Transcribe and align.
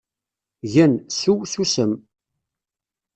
Gen, 0.73 0.93
seww, 1.17 1.39
susem. 1.51 1.91